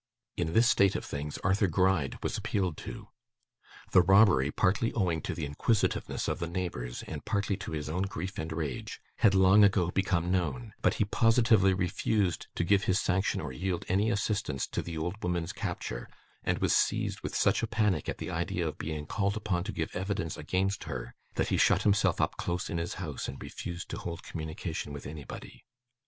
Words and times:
In 0.35 0.53
this 0.53 0.67
state 0.67 0.95
of 0.95 1.05
things, 1.05 1.37
Arthur 1.43 1.67
Gride 1.67 2.17
was 2.23 2.35
appealed 2.35 2.75
to. 2.77 3.09
The 3.91 4.01
robbery, 4.01 4.49
partly 4.49 4.91
owing 4.93 5.21
to 5.21 5.35
the 5.35 5.45
inquisitiveness 5.45 6.27
of 6.27 6.39
the 6.39 6.47
neighbours, 6.47 7.03
and 7.05 7.23
partly 7.23 7.55
to 7.57 7.71
his 7.73 7.87
own 7.87 8.01
grief 8.09 8.39
and 8.39 8.51
rage, 8.51 8.99
had, 9.17 9.35
long 9.35 9.63
ago, 9.63 9.91
become 9.91 10.31
known; 10.31 10.73
but 10.81 10.95
he 10.95 11.05
positively 11.05 11.75
refused 11.75 12.47
to 12.55 12.63
give 12.63 12.85
his 12.85 12.99
sanction 12.99 13.41
or 13.41 13.51
yield 13.53 13.85
any 13.87 14.09
assistance 14.09 14.65
to 14.69 14.81
the 14.81 14.97
old 14.97 15.21
woman's 15.21 15.53
capture, 15.53 16.09
and 16.43 16.57
was 16.57 16.75
seized 16.75 17.21
with 17.21 17.35
such 17.35 17.61
a 17.61 17.67
panic 17.67 18.09
at 18.09 18.17
the 18.17 18.31
idea 18.31 18.67
of 18.67 18.79
being 18.79 19.05
called 19.05 19.37
upon 19.37 19.63
to 19.65 19.71
give 19.71 19.95
evidence 19.95 20.35
against 20.35 20.85
her, 20.85 21.13
that 21.35 21.49
he 21.49 21.57
shut 21.57 21.83
himself 21.83 22.19
up 22.19 22.37
close 22.37 22.71
in 22.71 22.79
his 22.79 22.95
house, 22.95 23.27
and 23.27 23.39
refused 23.39 23.87
to 23.89 23.99
hold 23.99 24.23
communication 24.23 24.93
with 24.93 25.05
anybody. 25.05 25.63